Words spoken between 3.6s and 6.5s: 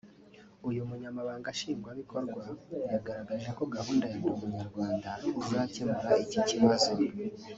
gahunda ya Ndi Umunyarwanda izakemura iki